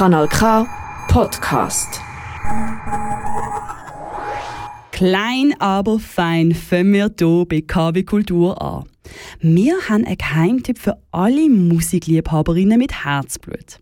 Kanal 0.00 0.28
K 0.28 0.66
Podcast. 1.08 2.00
Klein, 4.92 5.54
aber 5.58 5.98
fein 5.98 6.54
fangen 6.54 6.94
wir 6.94 7.10
hier 7.18 7.44
bei 7.46 7.60
KW 7.60 8.02
Kultur 8.04 8.62
an. 8.62 8.84
Wir 9.40 9.74
haben 9.90 10.06
einen 10.06 10.16
Geheimtipp 10.16 10.78
für 10.78 10.96
alle 11.12 11.50
Musikliebhaberinnen 11.50 12.78
mit 12.78 13.04
Herzblut. 13.04 13.80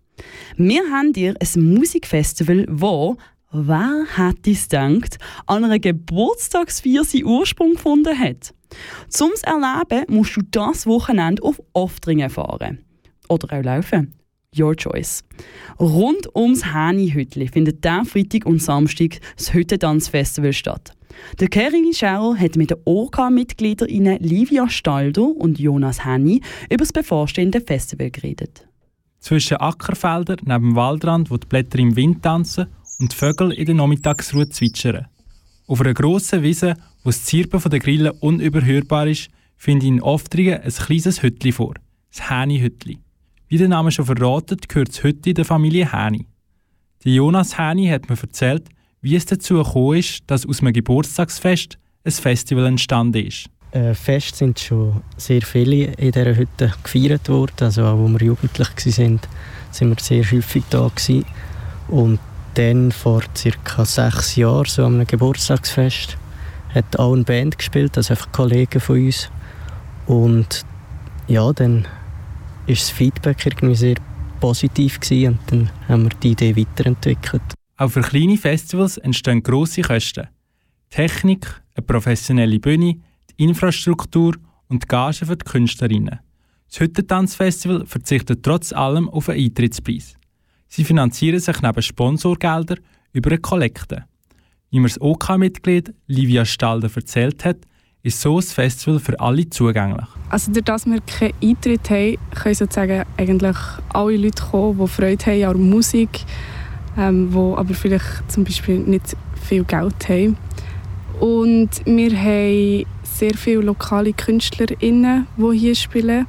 Wir 0.56 0.82
haben 0.90 1.12
dir 1.12 1.36
ein 1.38 1.74
Musikfestival, 1.74 2.66
wo, 2.68 3.16
wer 3.52 4.04
hätte 4.16 4.50
es 4.50 4.68
gedacht, 4.68 5.18
an 5.46 5.62
einer 5.62 5.78
Geburtstagsfeier 5.78 7.04
seinen 7.04 7.26
Ursprung 7.26 7.74
gefunden 7.74 8.18
hat. 8.18 8.52
Zum 9.08 9.30
Erleben 9.42 10.12
musst 10.12 10.36
du 10.36 10.40
das 10.50 10.84
Wochenende 10.84 11.44
auf 11.44 11.62
Oftringen 11.74 12.28
fahren. 12.28 12.84
Oder 13.28 13.56
auch 13.56 13.62
laufen. 13.62 14.18
Your 14.56 14.74
choice. 14.74 15.22
Rund 15.78 16.34
ums 16.34 16.64
Häni-Hütli 16.74 17.48
findet 17.48 17.84
der 17.84 18.04
Freitag 18.04 18.46
und 18.46 18.62
Samstag 18.62 19.20
das 19.36 19.52
Hüttentanzfestival 19.52 20.52
statt. 20.52 20.92
Der 21.40 21.48
Kering 21.48 21.92
Scherer 21.92 22.36
hat 22.36 22.56
mit 22.56 22.70
den 22.70 22.78
OK-Mitgliedern 22.84 24.18
Livia 24.20 24.68
Staldo 24.68 25.24
und 25.24 25.58
Jonas 25.58 26.04
Henny 26.04 26.40
über 26.66 26.78
das 26.78 26.92
bevorstehende 26.92 27.60
Festival 27.60 28.10
geredet. 28.10 28.66
Zwischen 29.20 29.56
Ackerfeldern 29.58 30.38
neben 30.44 30.70
dem 30.70 30.76
Waldrand, 30.76 31.30
wo 31.30 31.36
die 31.36 31.46
Blätter 31.46 31.78
im 31.78 31.96
Wind 31.96 32.22
tanzen 32.22 32.66
und 32.98 33.12
die 33.12 33.16
Vögel 33.16 33.52
in 33.52 33.66
der 33.66 33.74
Nachmittagsruhe 33.74 34.48
zwitschern. 34.48 35.06
Auf 35.66 35.80
einer 35.80 35.92
grossen 35.92 36.42
Wiese, 36.42 36.74
wo 37.02 37.10
das 37.10 37.24
Zirpen 37.24 37.60
der 37.68 37.80
Grillen 37.80 38.12
unüberhörbar 38.20 39.08
ist, 39.08 39.28
finde 39.56 39.86
ich 39.86 39.92
in 39.92 40.00
Oftringen 40.00 40.60
ein 40.60 40.72
kleines 40.72 41.22
Hütli 41.22 41.52
vor. 41.52 41.74
Das 42.10 42.30
Häni-Hütli. 42.30 42.98
Wie 43.50 43.56
der 43.56 43.68
Name 43.68 43.90
schon 43.90 44.04
verratet, 44.04 44.68
gehört 44.68 44.90
das 44.90 45.02
Hütli 45.02 45.32
der 45.32 45.46
Familie 45.46 45.90
Häni. 45.90 46.26
Der 47.02 47.12
Jonas 47.12 47.56
Häni 47.56 47.88
hat 47.88 48.10
mir 48.10 48.20
erzählt, 48.20 48.68
wie 49.00 49.16
es 49.16 49.24
dazu 49.24 49.62
gekommen 49.62 49.96
ist, 49.96 50.22
dass 50.26 50.44
aus 50.44 50.60
einem 50.60 50.74
Geburtstagsfest 50.74 51.78
ein 52.04 52.12
Festival 52.12 52.66
entstanden 52.66 53.26
ist. 53.26 53.48
Äh, 53.70 53.94
Fest 53.94 54.36
sind 54.36 54.58
schon 54.58 55.02
sehr 55.16 55.40
viele 55.40 55.92
in 55.94 56.12
dieser 56.12 56.36
Hütte 56.36 56.74
gefeiert 56.82 57.30
worden. 57.30 57.54
Also 57.60 57.84
auch 57.84 57.98
als 57.98 58.12
wir 58.12 58.26
jugendlich 58.26 58.68
waren, 58.68 59.20
sind 59.70 59.88
wir 59.88 59.96
sehr 59.98 60.30
häufig 60.30 60.64
da. 60.68 60.90
Und 61.88 62.18
dann 62.52 62.92
vor 62.92 63.22
ca. 63.64 63.84
sechs 63.86 64.36
Jahren, 64.36 64.66
so 64.66 64.84
an 64.84 64.96
einem 64.96 65.06
Geburtstagsfest, 65.06 66.18
hat 66.74 66.98
auch 66.98 67.14
eine 67.14 67.24
Band 67.24 67.56
gespielt, 67.56 67.96
also 67.96 68.12
einfach 68.12 68.30
Kollegen 68.30 68.80
von 68.80 69.06
uns. 69.06 69.30
Und 70.06 70.66
ja, 71.28 71.50
dann 71.54 71.86
ist 72.68 72.82
das 72.82 72.90
Feedback 72.90 73.46
irgendwie 73.46 73.74
sehr 73.74 73.96
positiv 74.40 75.00
gewesen 75.00 75.38
und 75.38 75.40
dann 75.50 75.70
haben 75.88 76.02
wir 76.04 76.10
die 76.22 76.32
Idee 76.32 76.54
weiterentwickelt. 76.54 77.42
Auch 77.78 77.88
für 77.90 78.02
kleine 78.02 78.36
Festivals 78.36 78.98
entstehen 78.98 79.42
grosse 79.42 79.82
Kosten. 79.82 80.28
Technik, 80.90 81.62
eine 81.74 81.86
professionelle 81.86 82.60
Bühne, 82.60 83.00
die 83.30 83.44
Infrastruktur 83.44 84.34
und 84.68 84.82
die 84.82 84.88
Gagen 84.88 85.26
für 85.26 85.36
die 85.36 85.44
Künstlerinnen. 85.44 86.20
Das 86.68 86.80
Hüttentanzfestival 86.80 87.86
verzichtet 87.86 88.42
trotz 88.42 88.72
allem 88.72 89.08
auf 89.08 89.28
einen 89.30 89.44
Eintrittspreis. 89.44 90.16
Sie 90.66 90.84
finanzieren 90.84 91.40
sich 91.40 91.62
neben 91.62 91.82
Sponsorgeldern 91.82 92.80
über 93.12 93.30
eine 93.30 93.38
Kollekte. 93.38 94.04
Wie 94.70 94.80
mir 94.80 94.88
das 94.88 95.00
OK-Mitglied 95.00 95.94
Livia 96.06 96.44
Stalder 96.44 96.90
erzählt 96.94 97.44
hat, 97.46 97.58
ist 98.08 98.20
so 98.20 98.36
ein 98.36 98.42
Festival 98.42 98.98
für 98.98 99.18
alle 99.20 99.48
zugänglich. 99.48 100.06
Also 100.30 100.50
dadurch, 100.52 100.64
dass 100.64 100.86
wir 100.86 101.00
keinen 101.00 101.32
Eintritt 101.42 101.90
haben, 101.90 102.18
können 102.34 102.54
sozusagen 102.54 103.04
eigentlich 103.16 103.56
alle 103.90 104.16
Leute 104.16 104.42
kommen, 104.42 104.78
die 104.78 104.88
Freude 104.88 105.24
haben 105.24 105.44
an 105.44 105.70
Musik, 105.70 106.24
ähm, 106.98 107.30
die 107.30 107.36
aber 107.36 107.74
vielleicht 107.74 108.30
zum 108.30 108.44
Beispiel 108.44 108.78
nicht 108.78 109.16
viel 109.46 109.64
Geld 109.64 110.08
haben. 110.08 110.36
Und 111.20 111.70
wir 111.84 112.16
haben 112.16 112.84
sehr 113.02 113.34
viele 113.34 113.62
lokale 113.62 114.12
KünstlerInnen, 114.12 115.26
die 115.36 115.58
hier 115.58 115.74
spielen, 115.74 116.26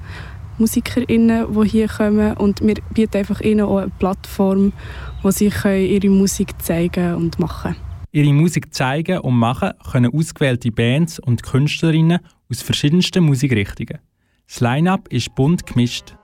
MusikerInnen, 0.57 1.45
die 1.53 1.69
hier 1.69 1.87
kommen 1.87 2.33
und 2.33 2.61
wir 2.61 2.75
bieten 2.93 3.17
einfach 3.17 3.39
ihnen 3.41 3.61
auch 3.61 3.77
eine 3.77 3.91
Plattform, 3.99 4.73
wo 5.21 5.31
sie 5.31 5.51
ihre 5.63 6.09
Musik 6.09 6.61
zeigen 6.61 7.15
und 7.15 7.39
machen 7.39 7.75
können. 7.75 7.88
Ihre 8.11 8.33
Musik 8.33 8.73
zeigen 8.73 9.19
und 9.19 9.35
machen 9.35 9.71
können 9.91 10.11
ausgewählte 10.13 10.71
Bands 10.71 11.19
und 11.19 11.43
Künstlerinnen 11.43 12.19
aus 12.49 12.61
verschiedensten 12.63 13.23
Musikrichtungen. 13.23 13.99
Das 14.47 14.61
Line-up 14.61 15.07
ist 15.09 15.35
bunt 15.35 15.65
gemischt. 15.67 16.15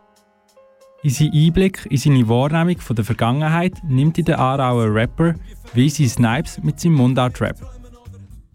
Unseren 1.03 1.31
Einblick 1.31 1.85
in 1.91 1.97
seine 1.97 2.27
Wahrnehmung 2.27 2.79
von 2.79 2.95
der 2.95 3.05
Vergangenheit 3.05 3.73
nimmt 3.87 4.17
der 4.27 4.39
Aarauer 4.39 4.91
Rapper 4.91 5.35
Weezy 5.73 6.09
Snipes 6.09 6.59
mit 6.63 6.79
seinem 6.79 6.95
Mundart-Rap. 6.95 7.57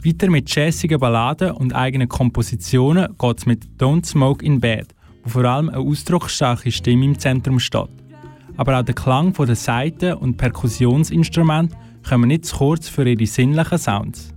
Weiter 0.05 0.29
mit 0.29 0.53
jazzigen 0.53 0.99
Balladen 0.99 1.53
und 1.53 1.73
eigenen 1.73 2.09
Kompositionen 2.09 3.17
geht 3.17 3.39
es 3.39 3.47
mit 3.47 3.65
Don't 3.79 4.07
Smoke 4.07 4.45
in 4.45 4.59
Bed, 4.59 4.93
wo 5.23 5.31
vor 5.31 5.45
allem 5.45 5.69
eine 5.69 5.79
ausdrucksstarke 5.79 6.73
Stimme 6.73 7.05
im 7.05 7.19
Zentrum 7.19 7.61
steht. 7.61 7.91
Aber 8.57 8.81
auch 8.81 8.85
der 8.85 8.97
Klang 8.97 9.33
der 9.33 9.55
Saiten 9.55 10.15
und 10.15 10.37
Perkussionsinstrumente 10.37 11.77
kommen 12.09 12.28
nicht 12.28 12.47
zu 12.47 12.56
kurz 12.56 12.88
für 12.88 13.09
ihre 13.09 13.27
sinnlichen 13.27 13.78
Sounds. 13.78 14.34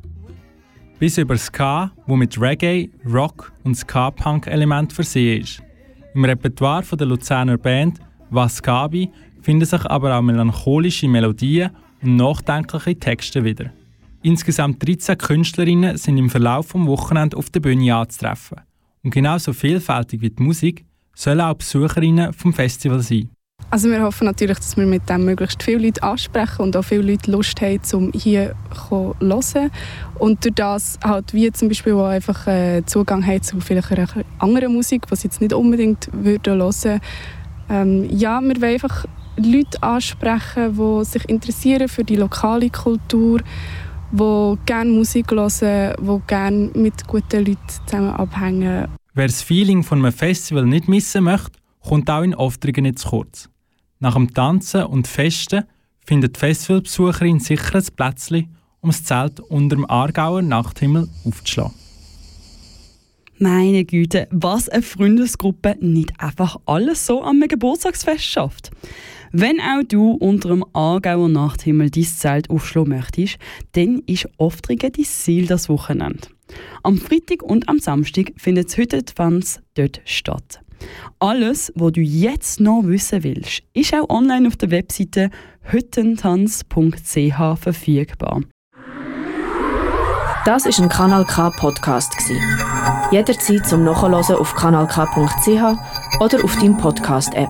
Bis 0.99 1.17
über 1.17 1.37
Ska, 1.37 1.91
wo 2.07 2.15
mit 2.15 2.39
Reggae, 2.39 2.89
Rock 3.05 3.51
und 3.63 3.75
Ska-Punk-Elementen 3.75 4.91
versehen 4.91 5.41
ist. 5.41 5.61
Im 6.13 6.25
Repertoire 6.25 6.83
der 6.95 7.07
Luzerner 7.07 7.57
Band 7.57 7.99
Waskabi 8.29 9.09
finden 9.41 9.65
sich 9.65 9.85
aber 9.85 10.17
auch 10.17 10.21
melancholische 10.21 11.07
Melodien 11.07 11.71
und 12.01 12.15
nachdenkliche 12.15 12.99
Texte 12.99 13.43
wieder. 13.43 13.71
Insgesamt 14.21 14.85
13 14.87 15.17
Künstlerinnen 15.17 15.97
sind 15.97 16.17
im 16.17 16.29
Verlauf 16.29 16.71
des 16.71 16.85
Wochenende 16.85 17.35
auf 17.35 17.49
der 17.49 17.59
Bühne 17.59 17.95
anzutreffen. 17.95 18.61
Und 19.03 19.13
genauso 19.13 19.51
vielfältig 19.51 20.21
wie 20.21 20.29
die 20.29 20.41
Musik 20.41 20.85
sollen 21.13 21.41
auch 21.41 21.55
Besucherinnen 21.55 22.31
vom 22.31 22.53
Festival 22.53 23.01
sein. 23.01 23.29
Also 23.73 23.89
wir 23.89 24.03
hoffen 24.03 24.25
natürlich, 24.25 24.59
dass 24.59 24.77
wir 24.77 24.85
mit 24.85 25.09
dem 25.09 25.25
möglichst 25.25 25.63
viele 25.63 25.87
Leute 25.87 26.03
ansprechen 26.03 26.61
und 26.61 26.77
auch 26.77 26.83
viele 26.83 27.01
Leute 27.01 27.31
Lust 27.31 27.59
haben, 27.59 27.79
um 27.93 28.11
hier 28.13 28.53
zu 28.71 29.15
hören. 29.19 29.71
Und 30.19 30.45
durch 30.45 30.53
das 30.53 30.99
halt 31.03 31.33
wie 31.33 31.51
zum 31.51 31.69
Beispiel 31.69 31.93
auch 31.93 32.05
einfach 32.05 32.45
äh, 32.45 32.83
Zugang 32.85 33.25
haben 33.25 33.41
zu 33.41 33.59
vielleicht 33.61 33.91
einer 33.91 34.07
anderen 34.37 34.75
Musik, 34.75 35.07
was 35.09 35.21
sie 35.21 35.29
jetzt 35.29 35.41
nicht 35.41 35.53
unbedingt 35.53 36.07
würden 36.11 36.59
hören. 36.59 36.99
Ähm, 37.67 38.07
ja, 38.11 38.41
wir 38.41 38.61
wollen 38.61 38.73
einfach 38.75 39.05
Leute 39.37 39.81
ansprechen, 39.81 40.77
die 40.77 41.05
sich 41.05 41.27
interessieren 41.27 41.87
für 41.87 42.03
die 42.03 42.17
lokale 42.17 42.69
Kultur, 42.69 43.39
die 44.11 44.57
gerne 44.67 44.91
Musik 44.91 45.31
hören, 45.31 45.95
die 45.99 46.21
gerne 46.27 46.69
mit 46.75 47.07
guten 47.07 47.43
Leuten 47.43 47.57
zusammen 47.87 48.11
abhängen. 48.11 48.87
Wer 49.15 49.25
das 49.25 49.41
Feeling 49.41 49.81
von 49.81 49.97
einem 49.97 50.13
Festival 50.13 50.63
nicht 50.63 50.87
missen 50.87 51.23
möchte, 51.23 51.53
kommt 51.79 52.07
auch 52.11 52.21
in 52.21 52.35
Oftringen 52.35 52.83
nicht 52.83 52.99
zu 52.99 53.09
kurz. 53.09 53.49
Nach 54.03 54.15
dem 54.15 54.33
Tanzen 54.33 54.83
und 54.83 55.07
Festen 55.07 55.63
findet 56.05 56.35
die 56.35 56.39
Festivalbesucherin 56.41 57.39
sicher 57.39 57.75
ein 57.75 57.85
Plätzchen, 57.95 58.53
um 58.81 58.89
das 58.89 59.05
Zelt 59.05 59.39
unter 59.39 59.77
dem 59.77 59.89
Aargauer 59.89 60.41
Nachthimmel 60.41 61.07
aufzuschlagen. 61.23 61.71
Meine 63.37 63.85
Güte, 63.85 64.27
was 64.29 64.67
eine 64.67 64.81
Freundesgruppe 64.81 65.77
nicht 65.79 66.19
einfach 66.19 66.57
alles 66.65 67.05
so 67.05 67.23
am 67.23 67.39
Geburtstagsfest 67.47 68.25
schafft. 68.25 68.71
Wenn 69.31 69.61
auch 69.61 69.83
du 69.87 70.11
unter 70.11 70.49
dem 70.49 70.65
Aargauer 70.73 71.29
Nachthimmel 71.29 71.89
dein 71.89 72.03
Zelt 72.03 72.49
aufschlagen 72.49 72.97
möchtest, 72.97 73.37
dann 73.71 74.03
ist 74.05 74.27
Oftringen 74.35 74.91
dein 74.91 75.05
Ziel 75.05 75.47
das 75.47 75.69
Wochenende. 75.69 76.27
Am 76.83 76.97
Freitag 76.97 77.41
und 77.41 77.69
am 77.69 77.79
Samstag 77.79 78.33
findet 78.35 78.67
das 78.67 78.75
Hüttentanz 78.75 79.61
dort 79.75 80.01
statt. 80.03 80.59
Alles, 81.19 81.71
was 81.75 81.91
du 81.93 82.01
jetzt 82.01 82.59
noch 82.59 82.81
wissen 82.83 83.23
willst, 83.23 83.63
ist 83.73 83.93
auch 83.93 84.09
online 84.09 84.47
auf 84.47 84.55
der 84.55 84.71
Webseite 84.71 85.29
hüttentanz.ch 85.61 87.59
verfügbar. 87.59 88.41
Das 90.45 90.65
ist 90.65 90.79
ein 90.79 90.89
Kanal 90.89 91.25
K 91.25 91.51
Podcast 91.51 92.13
Jederzeit 93.11 93.65
zum 93.65 93.83
Nachhören 93.83 94.15
auf 94.35 94.55
kanalk.ch 94.55 96.19
oder 96.19 96.43
auf 96.43 96.55
deinem 96.57 96.77
Podcast 96.77 97.33
App. 97.35 97.49